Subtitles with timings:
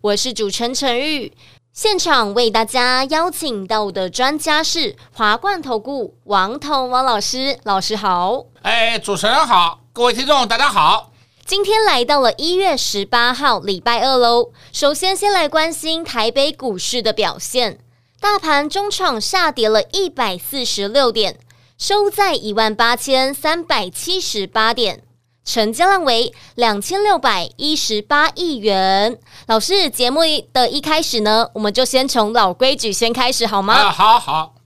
[0.00, 1.32] 我是主持人陈玉。
[1.72, 8.44] 现场为大家邀请到的专家是华冠投顾王彤王老师，老师好。
[8.62, 11.12] 哎，主持人好，各位听众大家好。
[11.44, 14.52] 今天来到了一月十八号礼拜二喽。
[14.72, 17.78] 首先，先来关心台北股市的表现，
[18.20, 21.38] 大盘中场下跌了一百四十六点，
[21.76, 25.02] 收在一万八千三百七十八点。
[25.48, 29.18] 成交量为两千六百一十八亿元。
[29.46, 30.20] 老师，节目
[30.52, 33.72] 的一开始呢，我们就先从老规矩先开始好吗？
[33.72, 34.56] 啊，好好。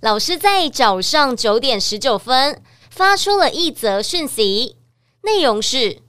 [0.00, 4.74] 老师在早上九点十九分发出了一则讯息，
[5.22, 6.00] 内容是：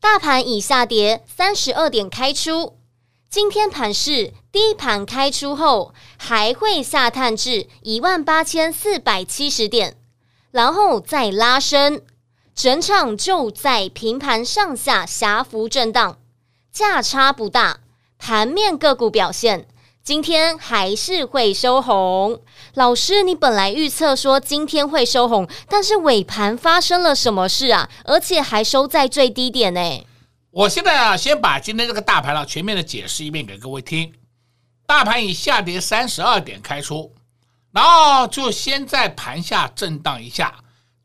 [0.00, 2.78] 大盘已下跌三十二点开出，
[3.28, 9.98] 今天盘市低盘开出后还会下探至一万八千四百七十点，
[10.50, 12.00] 然后再拉升。
[12.56, 16.16] 整场就在平盘上下狭幅震荡，
[16.72, 17.80] 价差不大。
[18.16, 19.68] 盘面个股表现，
[20.02, 22.40] 今天还是会收红。
[22.72, 27.90] 老师，你本来预测说今天会收红，但是尾盘发生了什么事啊？
[28.04, 30.06] 而且还收在最低点呢。
[30.50, 34.10] 我现在啊，先把今天这个大盘啊全面的解释一遍给各位听。
[34.86, 37.12] 大盘以下跌三十二点开出，
[37.72, 40.54] 然后就先在盘下震荡一下。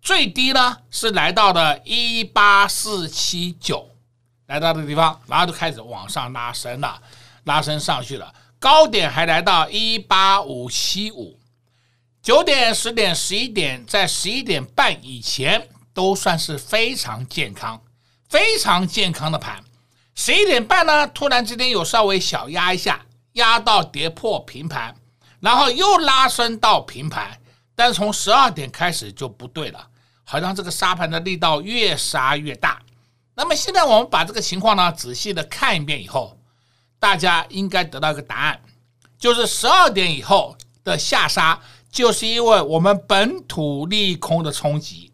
[0.01, 3.87] 最低呢是来到了一八四七九，
[4.47, 6.99] 来到这个地方，然后就开始往上拉升了，
[7.43, 11.39] 拉升上去了，高点还来到一八五七五，
[12.21, 17.79] 九点、十点、十一点，在十一点半以前都算是非常健康、
[18.27, 19.63] 非常健康的盘。
[20.15, 24.95] 十一点半呢，突然之间有稍微小压一下，压到跌破平盘，
[25.39, 27.39] 然后又拉升到平盘，
[27.75, 29.89] 但从十二点开始就不对了。
[30.31, 32.81] 好像这个沙盘的力道越杀越大，
[33.35, 36.37] 那么现在我们把这个情况呢仔细的看一遍以后，
[37.01, 38.61] 大家应该得到一个答案，
[39.19, 40.55] 就是十二点以后
[40.85, 41.59] 的下杀，
[41.91, 45.11] 就是因为我们本土利空的冲击。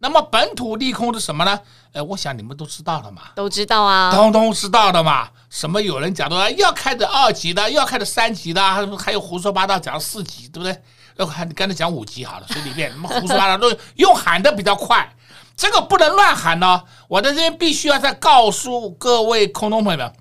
[0.00, 1.58] 那么本土利空是什么呢？
[1.92, 5.30] 呃，我想你们都知道了嘛，都知道啊，通通知道的嘛。
[5.48, 8.62] 什么有人讲的要开的二级的，要开的三级的，
[8.98, 10.82] 还有胡说八道讲四级，对不对？
[11.16, 15.14] 要看你刚才讲五级好了，所以里面什么胡说八道都用喊的比较快，
[15.56, 16.82] 这个不能乱喊呢。
[17.08, 20.12] 我在这边必须要再告诉各位空中朋友们，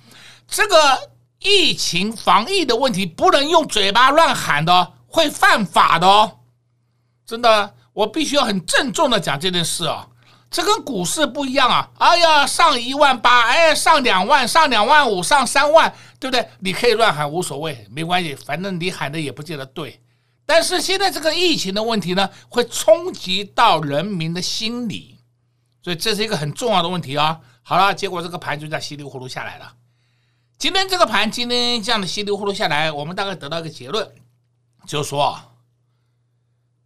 [0.47, 0.75] 这个
[1.39, 6.39] 疫情防疫的问题不能用嘴巴乱喊的，会犯法的哦。
[7.25, 10.07] 真的，我必须要很郑重的讲这件事啊。
[10.49, 11.89] 这跟股市不一样啊！
[11.97, 16.45] 哎呀，上一万八，哎，上两万，上两万五，上三万，对不对？
[16.59, 20.01] 你可以乱喊无所谓，没关系，反正你喊的也不见得对。
[20.53, 25.17] 但是现在这个疫情的问题呢，会冲击到人民的心理，
[25.81, 27.39] 所以这是一个很重要的问题啊、哦。
[27.63, 29.73] 好了，结果这个盘就这样稀里糊涂下来了。
[30.57, 34.05] 今天这个盘今天这样的稀里糊涂下来，我们大概得到一个结论，
[34.85, 35.39] 就是说，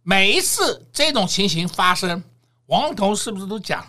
[0.04, 2.22] 每一次这种情形发生，
[2.66, 3.84] 王彤是不是都讲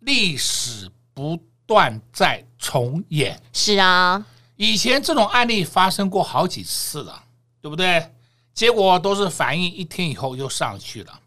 [0.00, 3.40] 历史不断在重演？
[3.52, 4.26] 是啊，
[4.56, 7.22] 以前这种案例发生过好几次了，
[7.60, 8.12] 对不对？
[8.58, 11.20] 结果都是反应一天以后又上去了。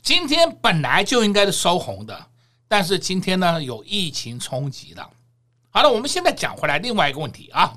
[0.00, 2.26] 今天本来就应该是收红的，
[2.66, 5.06] 但是今天呢有疫情冲击了。
[5.68, 7.74] 好了，我们现在讲回来另外一个问题啊。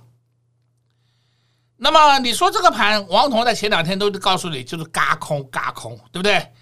[1.76, 6.54] 那么你说这个盘，王彤在前两天都告诉你就是嘎空嘎空，对不对？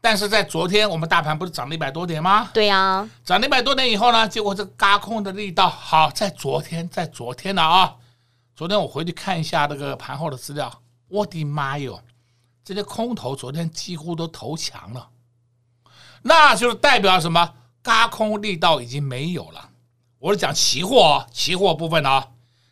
[0.00, 2.50] 但是在昨天我们大盘不是涨了一百多点吗？
[2.54, 7.96] 对呀，涨了一百多点以后呢，结果这个轧空的力道好，在昨天，在昨天的啊。
[8.54, 10.72] 昨天我回去看一下这个盘后的资料。
[11.10, 12.00] 我的妈哟！
[12.64, 15.08] 这些空头昨天几乎都投降了，
[16.22, 17.54] 那就是代表什么？
[17.82, 19.70] 轧空力道已经没有了。
[20.18, 22.28] 我是讲期货，期货部分啊。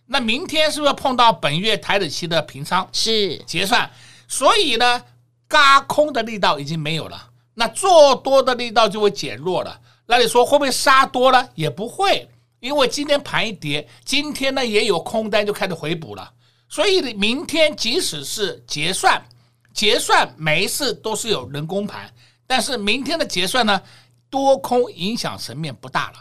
[0.06, 2.88] 那明天是不是碰到本月台子期的平仓？
[2.92, 3.90] 是结算，
[4.28, 5.02] 所以呢，
[5.48, 9.80] 轧空的力道已经没有了，那做多的力道就会减弱了。
[10.06, 11.50] 那你说会不会杀多了？
[11.54, 12.30] 也不会，
[12.60, 16.34] 因为今天盘一跌，今天呢也有空单就开始回补了。
[16.68, 19.24] 所以明天即使是结算，
[19.72, 22.12] 结算每一次都是有人工盘，
[22.46, 23.80] 但是明天的结算呢，
[24.28, 26.18] 多空影响层面不大了，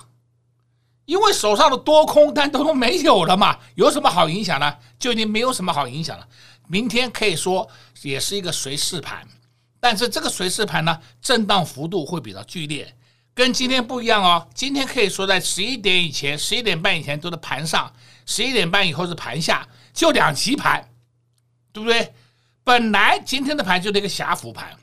[1.06, 4.74] 因为手上的多空单都没有了嘛，有什么好影响呢？
[4.98, 6.28] 就已经没有什么好影响了。
[6.68, 7.70] 明天可以说
[8.02, 9.28] 也是一个随势盘，
[9.80, 12.94] 但是这个随势盘呢，震荡幅度会比较剧烈，
[13.34, 14.48] 跟今天不一样哦。
[14.54, 17.92] 今天可以说在十一点以前、十一点半以前都是盘上，
[18.26, 19.66] 十一点半以后是盘下，
[19.98, 20.92] 就两级盘，
[21.74, 22.14] 对不对？
[22.64, 24.78] 本来今天的盘就是一个狭幅盘，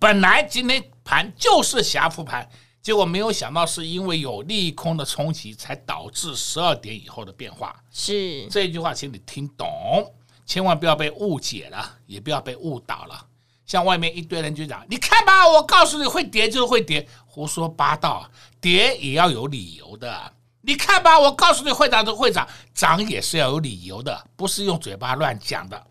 [0.00, 2.48] 本来今天盘就是狭幅盘。
[2.80, 7.78] 结果没有想到，是因为有利空的冲击，才导致十二点以后的变化。
[7.90, 10.14] 是这句话，请你听懂，
[10.46, 13.26] 千万不要被误解了，也不要被误导了。
[13.66, 20.32] 像外面一堆人就讲：“你看吧，我告诉你会跌就是会跌，胡说八道，跌也要有理由的。
[20.66, 25.86] 你看吧，我告诉你会涨就会长，涨也是要有理由的，不是用嘴巴乱讲的。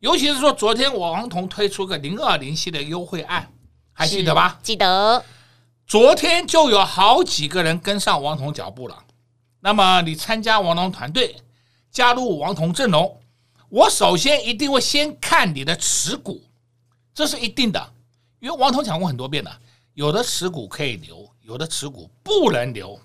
[0.00, 3.50] 尤其是说，昨天我王彤推出个零二零系的优惠案，
[3.94, 4.58] 还记得吧？
[4.62, 5.24] 记得。”
[5.86, 9.04] 昨天就有好几个人跟上王彤脚步了。
[9.60, 11.36] 那么你参加王彤团队，
[11.90, 13.20] 加入王彤阵容，
[13.68, 16.42] 我首先一定会先看你的持股，
[17.14, 17.92] 这是一定的。
[18.40, 19.58] 因为王彤讲过很多遍了，
[19.94, 22.98] 有的持股可以留，有的持股不能留。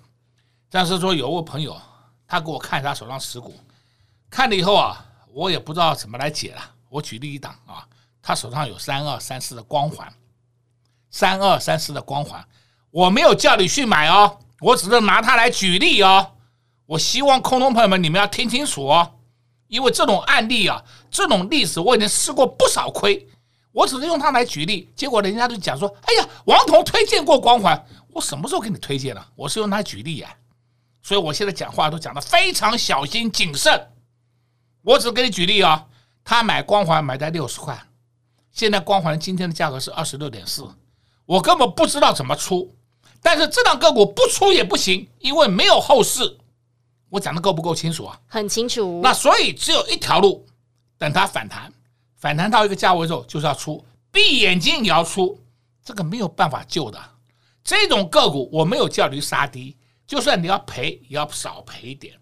[0.70, 1.76] 但是说有位朋友，
[2.28, 3.52] 他给我看他手上持股，
[4.30, 6.62] 看了以后啊，我也不知道怎么来解了。
[6.88, 7.84] 我举例一档啊，
[8.22, 10.12] 他手上有三二三四的光环，
[11.10, 12.44] 三二三四的光环。
[12.90, 16.32] 我没有叫你去买哦，我只是拿它来举例哦。
[16.86, 19.14] 我希望空中朋友们你们要听清楚哦，
[19.66, 23.28] 因为这种案例啊，这种例子我已经吃过不少亏。
[23.72, 29.24] 我只是用它来举例，结果人家就讲说：“哎呀，王彤推荐过光环，我什么时候给你推荐了？
[29.36, 30.34] 我是用它举例呀。”
[31.10, 33.88] 所以我现在讲话都讲的非常小心谨慎。
[34.82, 35.88] 我只给你举例啊，
[36.22, 37.76] 他买光环买在六十块，
[38.52, 40.64] 现在光环今天的价格是二十六点四，
[41.26, 42.72] 我根本不知道怎么出。
[43.20, 46.38] 但是这档个股不出也不行，因为没有后市。
[47.08, 48.16] 我讲的够不够清楚啊？
[48.28, 49.00] 很清楚。
[49.02, 50.46] 那所以只有一条路，
[50.96, 51.72] 等它反弹，
[52.18, 55.36] 反弹到一个价位之后就是要出，闭眼睛也要出，
[55.84, 57.02] 这个没有办法救的。
[57.64, 59.76] 这种个股我没有叫你杀低，
[60.10, 62.12] 就算你要赔也要少赔一点。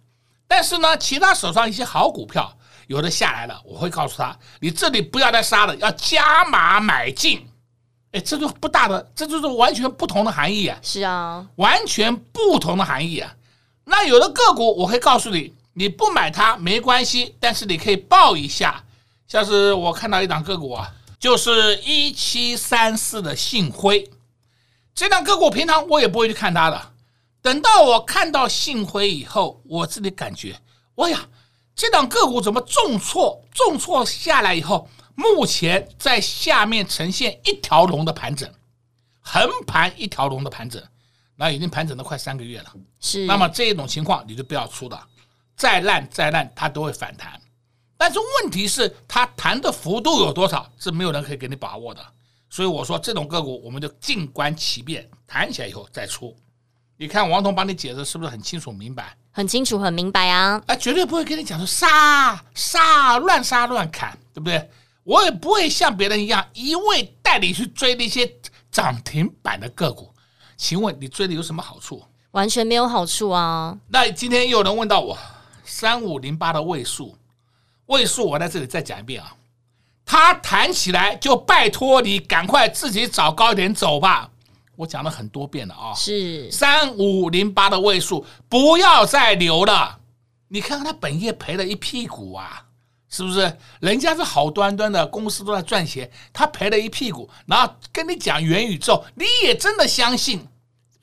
[0.47, 2.55] 但是呢，其他手上一些好股票，
[2.87, 7.49] 有的下来了，我会告诉他，你这里不要再杀了，要加码买进。
[8.13, 10.79] 哎，这就不大的，这就是完全不同的含义啊！
[10.83, 13.35] 是啊，完全不同的含义啊。
[13.87, 18.85] 那有的个股我会告诉你，你不买它没关系，但是你可以报一下。
[19.27, 24.11] 像是我看到一档个股啊，就是一七三四的信辉，
[24.95, 26.93] 这档个股平常我也不会去看它的。
[27.43, 30.61] 等到我看到信辉以后，我自己感觉，
[30.97, 31.29] 哎呀，
[31.75, 33.45] 这档个股怎么重挫？
[33.53, 34.89] 重挫下来以后。
[35.21, 38.49] 目前在下面呈现一条龙的盘整，
[39.21, 40.81] 横盘一条龙的盘整，
[41.35, 42.73] 那已经盘整了快三个月了。
[43.01, 45.05] 是，那么这种情况你就不要出了，
[45.57, 47.33] 再烂再烂它都会反弹。
[47.97, 52.01] 但是问题是它弹的幅度有多少，是没有人可以给你把握的。
[52.49, 56.37] 所以我说这种个股我们就静观其变，弹起来以后再出。
[57.01, 59.17] 你看王彤帮你解释是不是很清楚明白？
[59.31, 60.61] 很清楚很明白啊！
[60.67, 64.69] 啊，绝对不会跟你讲说杀杀乱杀乱砍，对不对？
[65.05, 68.29] 我也不会像别人一样一味带你去追那些
[68.69, 70.13] 涨停板的个股，
[70.57, 72.03] 请问你追的有什么好处？
[72.33, 73.79] 完全没有好处啊！
[73.87, 75.17] 那今天又有人问到我
[75.65, 77.17] 三五零八的位数，
[77.87, 79.33] 位数我在这里再讲一遍啊，
[80.05, 84.29] 它弹起来就拜托你赶快自己找高点走吧，
[84.79, 89.99] 我讲了很多遍了啊，是三五零八的位数不要再留了，
[90.47, 92.65] 你看看他本业赔了一屁股啊。
[93.11, 100.47] 是不是人家是好端端的公司都在赚钱，他赔了一屁股，然后跟你讲元宇宙，你也真的相信？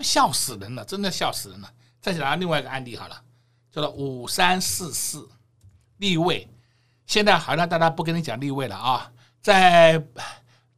[0.02, 1.72] 笑死人了，真的笑死人了。
[2.00, 3.20] 再讲另外一个案例好了，
[3.72, 5.28] 叫做五三四四
[5.98, 6.48] 立位，
[7.08, 10.00] 现在好像大家不跟你讲立位了啊，在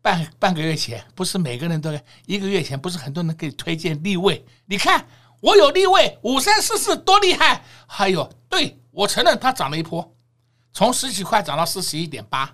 [0.07, 1.91] 半半个月前，不是每个人都
[2.25, 4.41] 一个月前，不是很多人给你推荐立位？
[4.65, 5.05] 你看
[5.41, 10.09] 我有立位五三四四多厉害，还有对我承认它涨了一波。
[10.71, 12.49] 从十几块涨到四十一点八，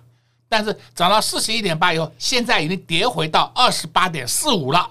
[0.48, 4.90] 但是涨到四十一点八以后，现在已经跌回到二十八点四五了，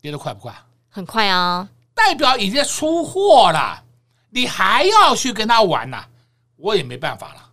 [0.00, 0.52] 跌得快不快？
[0.88, 3.84] 很快啊，代表已经出货了，
[4.30, 6.06] 你还要去跟他玩呐？
[6.56, 7.50] 我也没办法了。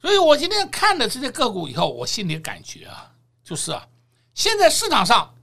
[0.00, 3.10] 所以我今天看了这些个股以后，我心里感觉啊，
[3.48, 3.88] 就是啊，
[4.34, 5.34] 现在市场上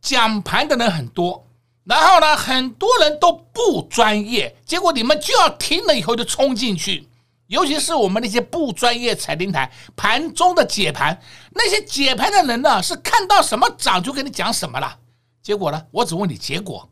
[0.00, 1.46] 讲盘的人很多，
[1.84, 7.06] 然后呢，很多人都不专业，结果你们就要听了以后就冲进去。
[7.48, 11.20] 尤其是我们那些不专业财经台盘中的解盘，
[11.50, 14.98] 那些解盘的人呢，是看到什么涨就跟你讲什么了。
[15.42, 16.88] 结果呢，我只问你结果，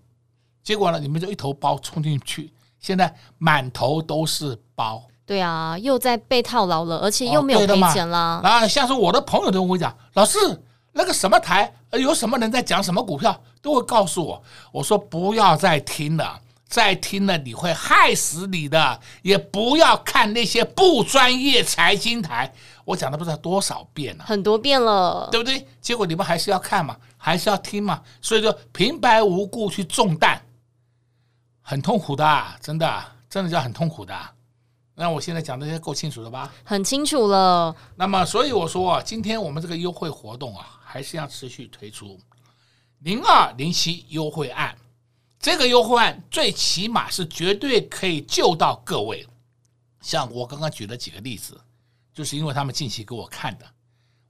[0.62, 5.02] 结果呢，你们就一头包冲进去，现在满头都是包。
[5.24, 8.40] 对啊，又在被套牢了，而且又没有赔钱了。
[8.42, 10.38] 然后像是我的朋友都跟我讲，老师，
[10.92, 14.42] 那个什么台有什么人在讲什么股票，都会告诉我。
[14.72, 19.00] 我说不要再听了，再听了你会害死你的。
[19.22, 22.52] 也不要看那些不专业财经台，
[22.84, 25.66] 我讲的不知道多少遍了，很多遍了，对不对？
[25.80, 30.42] 结果你们还是要看嘛，还是要听嘛，所以说平白无故去中弹，
[31.62, 34.14] 很痛苦的，真的，真的叫很痛苦的。
[34.94, 36.52] 那我现在讲的些够清楚了吧？
[36.64, 37.74] 很清楚了。
[37.96, 42.20] 那么，所以我说啊，今天我们这个优惠活动啊，还是要持续推出
[42.98, 44.76] 零二零七优惠案。
[45.38, 49.26] 这个优惠案最起码是绝对可以救到各位。
[50.00, 51.58] 像我刚刚举了几个例子，
[52.12, 53.64] 就是因为他们近期给我看的，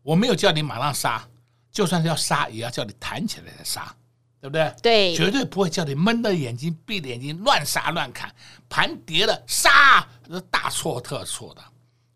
[0.03, 1.29] 我没有叫你马上杀，
[1.71, 3.95] 就算是要杀，也要叫你弹起来再杀。
[4.43, 4.75] 对不对？
[4.83, 8.35] 对，绝对不会叫你蒙着眼睛、闭着眼睛乱杀乱砍，
[8.69, 11.63] 盘跌了杀，这是大错特错的。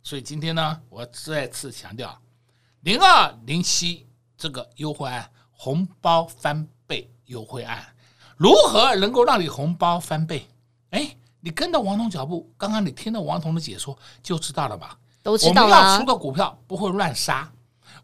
[0.03, 2.21] 所以今天呢，我再次强调，
[2.81, 4.05] 零二零七
[4.37, 7.95] 这个优惠案，红包翻倍优惠案，
[8.37, 10.49] 如何能够让你红包翻倍？
[10.91, 14.99] 哎，你跟着王彤脚步，刚刚你听了王彤的解说就知道了吧？
[15.23, 15.77] 都知道了。
[15.77, 17.49] 我们要出的股票不会乱杀。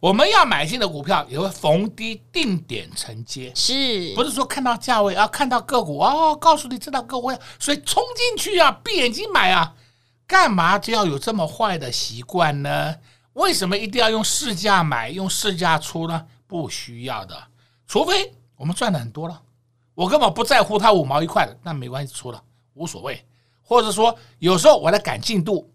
[0.02, 9.76] 我们要买进的股票也会逢低定点承接，是不是说看到价位啊，看到个股哦，告诉你知道个股，所以冲进去啊，闭眼睛买啊，
[10.26, 12.96] 干嘛就要有这么坏的习惯呢？
[13.34, 16.26] 为什么一定要用市价买，用市价出呢？
[16.48, 17.40] 不需要的，
[17.86, 19.40] 除非我们赚的很多了，
[19.94, 22.42] 我根本不在乎它五毛一块的，那没关系，出了
[22.74, 23.24] 无所谓，
[23.62, 25.71] 或者说有时候我来赶进度。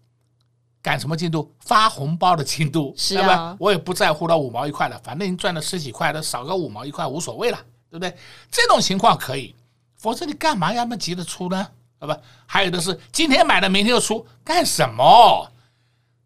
[0.80, 1.52] 赶什么进度？
[1.60, 7.58] 发红包的进度，是啊，我也不在乎那五毛一块了，反正你赚了十几块的，少个五毛一块无所谓了，
[7.90, 8.16] 对不对？
[8.50, 9.54] 这种情况可以，
[9.96, 11.68] 否则你干嘛要那么急着出呢？
[11.98, 12.16] 啊不，
[12.46, 15.50] 还有的是今天买的明天就出，干什么？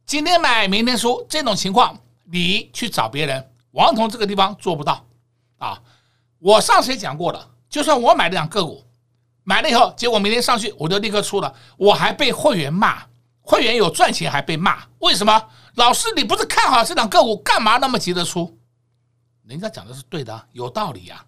[0.04, 5.04] 今天买明天出，这种情况你去找别人，王彤这个地方做不到
[5.59, 5.80] 啊。
[6.38, 8.85] 我上次也讲过了，就算我买了两个股，
[9.44, 13.02] 买了以后，结果明天上去我就立刻出了，我还被会员骂。
[13.43, 15.49] 会员有赚钱还被骂，为什么？
[15.75, 18.59] 老师，你不是看好这档个股，干嘛那么急着出？
[19.47, 21.25] 人家讲的是对的，有道理啊。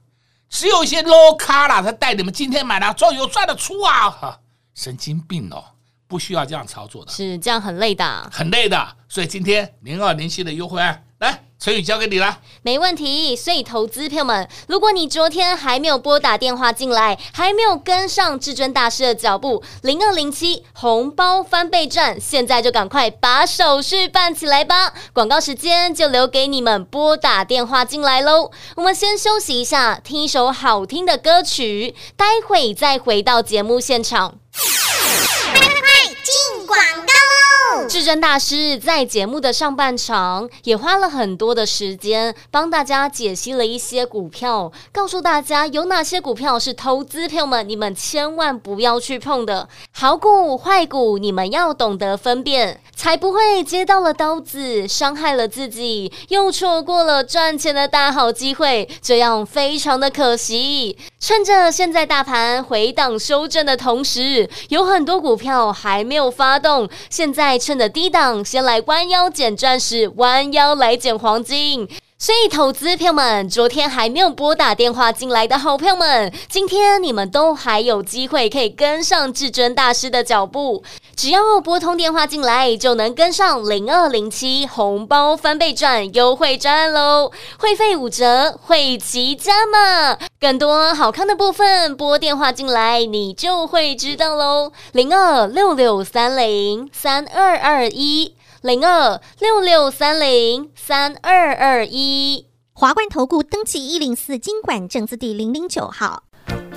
[0.49, 4.09] 只有一些 low 咖啦，他带你们今天买了，赚有赚的出啊！
[4.09, 4.41] 哈，
[4.75, 5.65] 神经病哦，
[6.07, 8.97] 不需要这样操作的，是这样很累的，很累的。
[9.09, 11.45] 所以今天零二零七的优惠案来。
[11.65, 13.35] 成语交给你了，没问题。
[13.35, 24.93] 所以，投资朋友们，如果你昨天还没有拨打电话进来，还没有跟上至尊大师的脚步，零二零七红包翻倍赚，现在就赶快把手续办起来吧。
[25.15, 28.51] 广告时间就留给你们拨打电话进来喽。
[28.77, 34.35] 我们先休息一下，听一首好听的歌曲，待会再回到节目现场。
[34.53, 37.44] 快快快，进广告。
[37.89, 60.97] 至尊大师在节目的上半场也花了很多的时间帮大家解析了一些股票，告诉大家有哪些股票是投资朋友们你们千万不要去碰的，好股坏股你们要懂得分辨，才不会接到了刀子伤害了自己，又错过了赚钱的大好机会，这样非常的可惜。
[61.21, 71.89] 趁着现在大盘回档修正的同时，有很多股票还没有发动，现在趁着低档，先来弯腰捡钻石，弯腰来捡黄金。
[72.25, 80.83] 所以，投资朋友们，昨天还没有拨打电话进来的好朋友们，今天你们都还有机会可以跟上至尊大师的脚步。
[81.15, 87.31] 只要拨通电话进来，就能跟上零二零七红包翻倍赚优惠赚喽！
[87.59, 90.17] 会费五折，会齐加码。
[90.41, 94.73] 更多好看的部分，拨电话进来你就会知道喽。
[94.93, 98.35] 零二六六三零三二二一。
[98.65, 106.23] 零二六六三零三二二一，华冠投顾登记一零四经管证字第零零九号，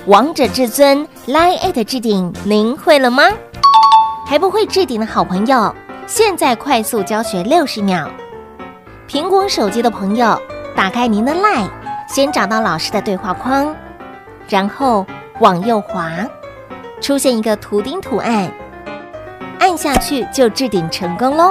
[0.04, 3.22] 王者至尊 Line@ 置顶，您会了吗？
[4.26, 5.74] 还不会置顶的好朋友，
[6.06, 8.10] 现在快速教学六十秒。
[9.08, 10.38] 苹果手机的朋友，
[10.76, 11.70] 打开您的 Line，
[12.06, 13.74] 先找到老师的对话框，
[14.46, 15.06] 然后
[15.40, 16.12] 往右滑，
[17.00, 18.52] 出现一个图钉图案，
[19.58, 21.50] 按下去就置顶成功喽。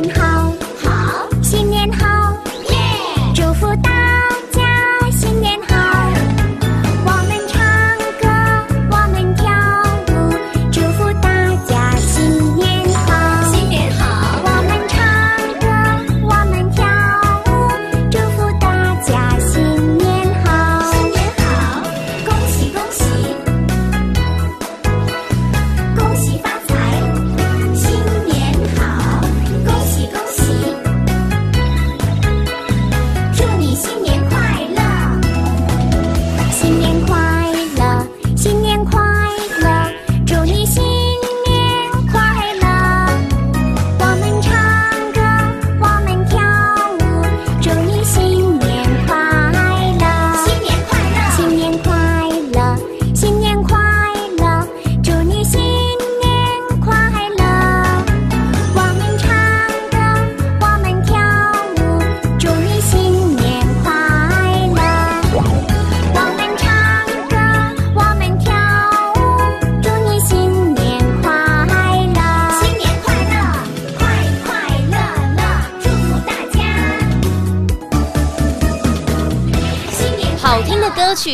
[0.00, 0.29] 歌曲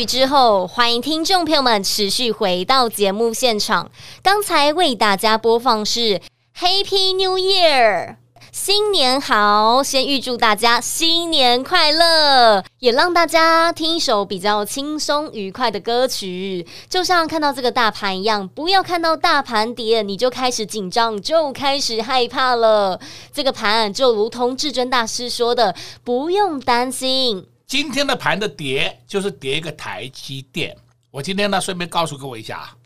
[0.07, 3.91] 之后，欢迎听众朋友们持续回到节目现场。
[4.23, 6.21] 刚才为大家播放是
[6.57, 8.15] Happy New Year，
[8.53, 9.83] 新年好！
[9.83, 23.01] 先预祝大家新年快乐，也让大家听一首比较轻松愉快的歌曲，就像看到这个大盘一样，不要看到大盘跌你就开始紧张，就开始害怕了。
[23.35, 27.47] 这个盘就如同至尊大师说的，不用担心。
[27.67, 30.77] 今天的盘的跌就是跌一个台积电。
[31.11, 32.77] 我今天呢，顺便告诉各位一下啊，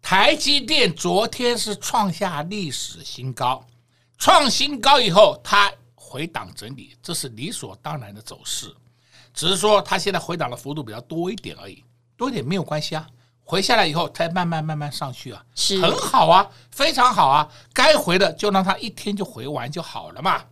[0.00, 3.66] 台积电昨天是创下历史新高，
[4.16, 8.72] 创新高以后它回档整理，这是理所当然的走势。
[9.34, 11.82] 只是说它现在回档的幅度比较多一点而已，
[12.16, 13.04] 多一点没有关系啊。
[13.42, 17.48] 回下来以后再慢慢慢慢上去啊，是很好啊，非常好啊。
[17.72, 20.44] 该回的就让它一天就回完就好了嘛，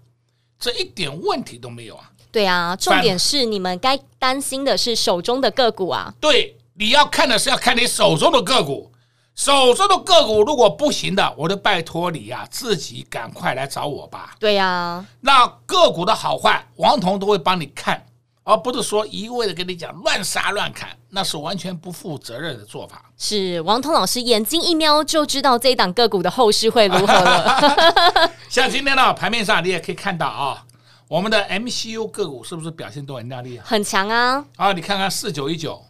[0.59, 2.11] 这一点问题都没有啊。
[2.37, 6.12] 对啊，重点是你们该担心的是手中的个股啊。
[6.20, 8.92] 对，你要看的是要看你手中的个股，
[9.35, 14.35] 手中的个股如果不行的，我就拜托你呀、啊，自己赶快来找我吧。
[14.38, 18.05] 对呀、啊，那个股的好坏，王彤都会帮你看，
[18.44, 23.01] 而不是说一味的跟你讲乱杀乱砍，那是完全不负责任的做法。
[23.16, 28.31] 是王彤老师眼睛一瞄就知道这一档个股的后市会如何了。
[28.51, 30.65] 像今天呢盘面上，你也可以看到啊，
[31.09, 33.64] 我们的 MCU 个股是不是表现都很亮丽啊？
[33.64, 34.45] 很强啊！
[34.57, 35.85] 啊，你看看四九一九。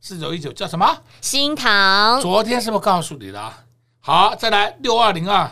[0.00, 1.02] 四九一九叫什么？
[1.22, 2.20] 新塘。
[2.20, 3.52] 昨天是不是告诉你的？
[4.00, 5.50] 好，再来六二零二，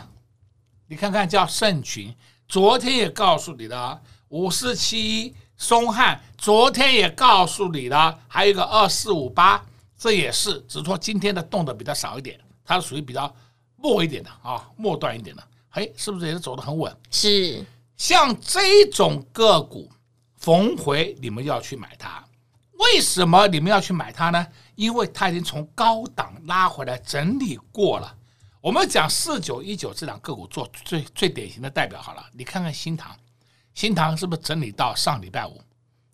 [0.89, 2.15] 你看看叫盛群，
[2.47, 4.01] 昨天也告诉你的。
[4.29, 8.19] 五四七一松汉，昨天也告诉你的。
[8.27, 9.63] 还有一个二四五八，
[9.97, 13.33] 这也是，只是说今天的动的比较少一点，它是属于比较
[13.75, 15.43] 末一点的啊，末端一点的。
[15.71, 16.95] 嘿，是不是也是走的很稳？
[17.09, 17.65] 是，
[17.97, 19.91] 像这种个股，
[20.37, 22.23] 逢回你们要去买它。
[22.79, 24.45] 为什么你们要去买它呢？
[24.75, 28.17] 因为它已经从高档拉回来整理过了。
[28.59, 33.15] 我们讲四九一九这两个股做最最典型的代表好了，你看看新塘，
[33.73, 35.61] 新塘是不是整理到上礼拜五？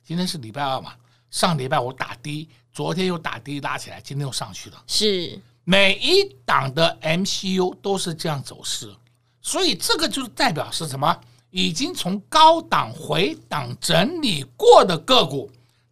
[0.03, 0.93] 今天是礼拜二嘛，
[1.31, 4.83] 上礼拜五打低，昨天又打低拉起来，今天又上去了。
[4.85, 8.93] 是每一档的 MCU 都是这样走势，
[9.41, 11.19] 所以这个就是代表是什么？
[11.49, 15.51] 已经从高档回档整理过的个股。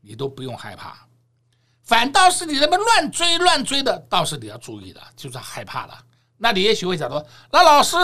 [0.10, 0.96] 你都不用害怕，
[1.84, 6.00] 反倒是你那么乱追乱追的，倒是你要注意的，就是害怕了。
[6.38, 7.98] 那你也许会讲说，那老师，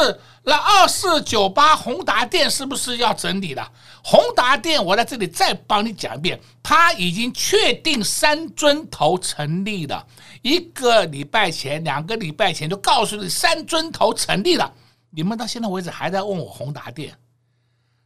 [0.44, 3.72] 那二四九八宏达电是不是要整理了？
[4.04, 10.06] 宏达电，我在这里再帮你讲一遍，它已经确定三尊头成立了，
[10.42, 14.74] 一个礼拜前、两个礼拜前就告诉你三尊头成立了，
[15.10, 17.18] 你们到现在为止还在问我宏达电。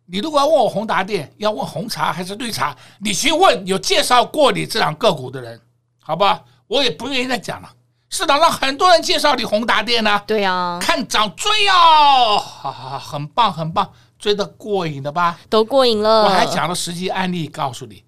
[0.09, 5.59] 你如果要问我宏达电，要问红茶还是绿茶，你去问有介绍过你这两个股的人，
[6.01, 6.43] 好吧？
[6.67, 7.69] 我也不愿意再讲了。
[8.09, 15.37] 市场上很多人介绍你宏达电呢，对呀，看涨追哦，哈哈，很棒很棒，追得过瘾的吧？
[15.49, 16.23] 都过瘾了。
[16.23, 18.05] 我还讲了实际案例，告诉你，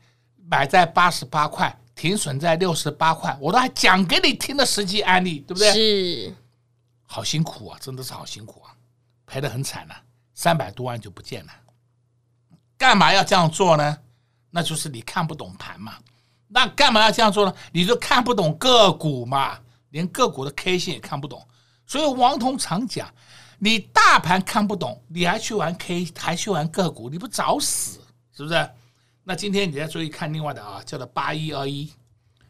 [0.48, 5.74] 买在八十八块，停损在六十八块，我都还讲给你听的实际案例，对不对？
[5.74, 6.34] 是，
[7.06, 8.72] 好辛苦啊，真的是好辛苦啊，
[9.28, 9.96] 赔得很惨呐，
[10.34, 11.52] 三百多万就不见了。
[12.80, 13.98] 干嘛要这样做呢？
[14.50, 15.96] 那就是你看不懂盘嘛。
[16.48, 17.54] 那干嘛要这样做呢？
[17.74, 21.46] 你就看不懂个股嘛，连个股的 K 线也看不懂。
[21.86, 23.14] 所以王彤常讲，
[23.60, 28.00] 你大盘看不懂，你还去玩 K，还去玩个股，你不找死
[28.32, 28.70] 是不是？
[29.26, 31.92] 那今天你再注意看另外的啊，叫做八一二一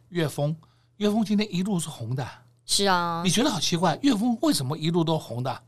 [0.10, 0.56] 岳峰，
[0.98, 2.26] 岳峰今天一路是红的。
[2.68, 5.64] 是啊，你觉得好奇怪，岳峰为什么一路都红的？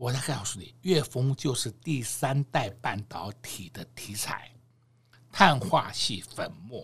[0.00, 4.50] 我再告诉你，岳峰就是第三代半导体的题材，
[5.30, 6.82] 碳化系粉末，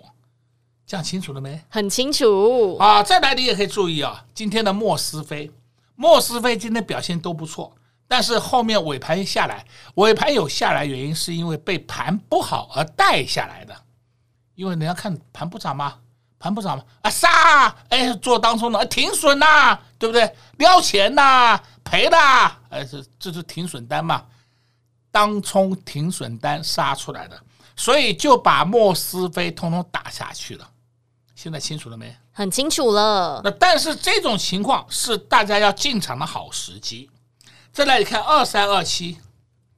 [0.84, 1.58] 讲清楚了没？
[1.70, 3.02] 很清楚啊！
[3.02, 5.50] 再来，你也可以注意啊，今天的莫斯菲，
[5.94, 7.74] 莫斯菲今天表现都不错，
[8.06, 13.74] 但是后面尾盘下来，尾盘有下来，原因是因为被盘不好而带下来的，
[14.56, 16.00] 因为你要看盘不涨嘛，
[16.38, 20.34] 盘不涨嘛，啊杀，哎，做当冲的停损呐，对不对？
[20.58, 21.60] 撩钱呐。
[21.88, 22.18] 赔的，
[22.68, 24.24] 哎，这这是停损单嘛？
[25.12, 27.40] 当冲停损单杀出来的，
[27.76, 30.68] 所以就把莫斯菲通通打下去了。
[31.36, 32.12] 现在清楚了没？
[32.32, 33.40] 很清楚了。
[33.44, 37.08] 那但是这种情况是大家要进场的好时机。
[37.72, 39.18] 再来，你看二三二七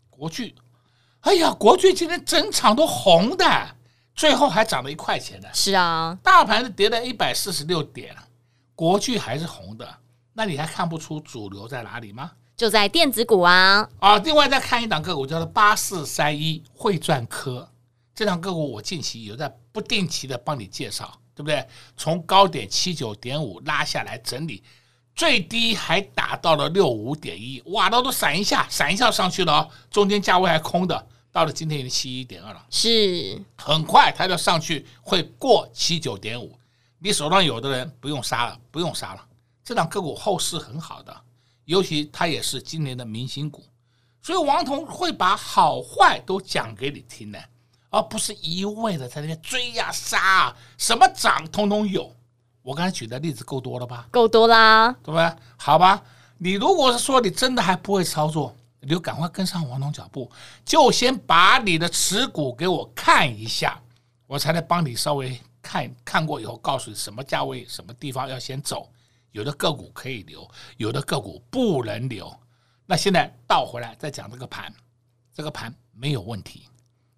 [0.08, 0.54] 国巨，
[1.20, 3.76] 哎呀，国巨今天整场都红的，
[4.18, 5.48] 最后还涨了一块钱的。
[5.54, 8.16] 是啊，大盘是跌了一百四十六点，
[8.74, 9.88] 国巨还是红的。
[10.32, 12.32] 那你还看不出主流在哪里吗？
[12.56, 13.88] 就在电子股啊！
[14.00, 17.70] 啊，另外再看一档个股，叫做八四三一汇赚科，
[18.12, 21.64] 这档个股我近期有在不定期的帮你介绍，对不对？
[21.96, 24.64] 从高点七九点五拉下来整理，
[25.14, 31.06] 最低还打到了六五点一，哇，那都闪一下，闪一下上去了哦，中间价位还空的，
[31.38, 36.58] 到了今天已经七一点二了，是很快它就上去会过七九点五，
[36.98, 39.24] 你手上有的人不用杀了，不用杀了。
[39.62, 41.16] 这档个股后市很好的，
[41.64, 43.64] 尤其它也是今年的明星股，
[44.20, 47.40] 所以王彤会把好坏都讲给你听的，
[47.90, 52.12] 而不是一味的在那边追呀杀啊，什么涨通通有。
[52.62, 54.08] 我刚才举的例子够多了吧？
[54.10, 55.32] 够多啦，对不对？
[55.56, 56.02] 好吧，
[56.38, 60.30] 你如果是说你真的还不会操作，你就赶快跟上王总脚步，
[60.64, 63.80] 就先把你的持股给我看一下，
[64.26, 68.90] 我才能帮你稍微看看过以后，告诉你什么价位、什么地方要先走。
[69.32, 72.34] 有的个股可以留，有的个股不能留。
[72.86, 74.72] 那现在倒回来再讲这个盘，
[75.34, 76.64] 这个盘没有问题。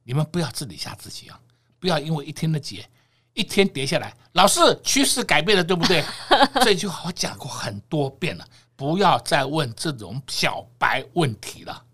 [0.03, 1.39] 你们不要自己吓自己啊！
[1.79, 2.85] 不要因为一天的节，
[3.33, 6.05] 一天跌下来，老师趋势改变了，对不对？
[6.65, 8.45] 这句话我讲过很多遍了，
[8.81, 11.85] 不要再问这种小白问题了，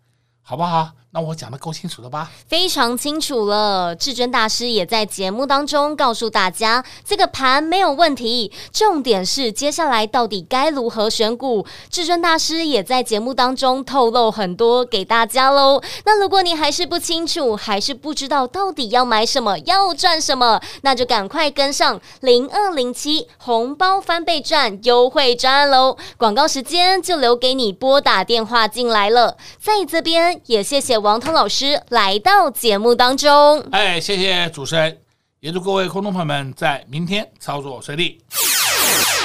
[0.40, 0.92] 好不好？
[1.16, 2.30] 那我讲的够清楚了吧？
[2.46, 3.96] 非常清楚了。
[3.96, 8.52] 至尊大师也在节目当中告诉大家，这个盘没有问题。
[8.70, 11.64] 重点是接下来到底该如何选股？
[11.88, 15.80] 至尊大师也在节目当中透露很多给大家喽。
[16.04, 25.96] 那如果你还是不清楚，还是不知道到底要买什么，要赚什么，那就赶快跟上零二零七红包翻倍赚优惠专案喽。
[26.18, 29.38] 广告时间就留给你拨打电话进来了。
[29.58, 31.05] 在这边也谢谢。
[31.06, 34.98] 王通老师来到节目当中，哎，谢谢主持人，
[35.38, 38.20] 也祝各位观众朋友们在明天操作顺利。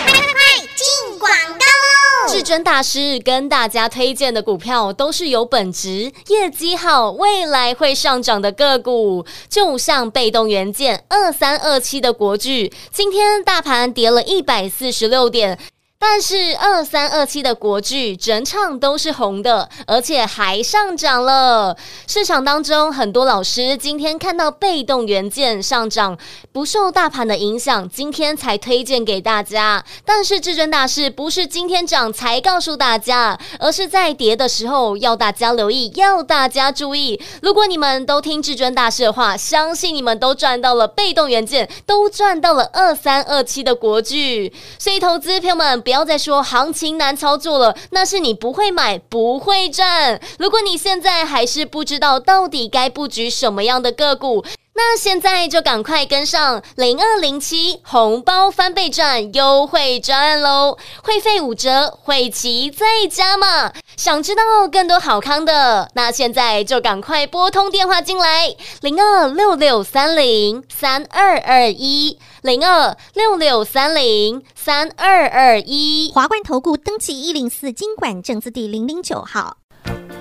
[0.06, 2.32] 快进广告喽！
[2.32, 15.58] 至尊大师跟大家推荐的股票都是有本质、业绩好、未来会上涨的个股，就像被动元件二三二七的国巨，今天大盘跌了一百四十六点。
[16.04, 21.78] 但是二三二七的国剧整场都是红的，而且还上涨了。
[22.08, 26.18] 市场当中很多老师今天看到被动元件上涨，
[26.52, 29.86] 不受大盘的影响，今天才推荐给大家。
[30.04, 37.22] 但是至尊大师不是今天涨才告诉大家，而是在跌的时候要大家留意，要大家注意。
[37.44, 44.52] 如果你们都听至尊大师的话，相信你们都赚到了被动元件，都赚到了二三二七的国剧。
[44.80, 45.80] 所以投资朋友们。
[45.92, 50.18] 不要再说行情难操作了，那是你不会买，不会赚。
[50.40, 54.42] 如果你现在还是不知道到底该布局什么样的个股，
[54.74, 63.72] 那现在就赶快跟上零二零七红包翻倍赚优惠专案喽，会费五折，会期再加码。
[63.98, 72.18] 想知道更多好康的，那现在就赶快拨通电话进来，零二六六三零三二二一。
[72.42, 79.58] 零二六六三零三二二一，华冠投顾登记一零四金管证字第零零九号，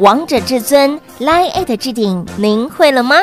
[0.00, 3.22] 王者至尊 Line@ 置顶，您会了吗？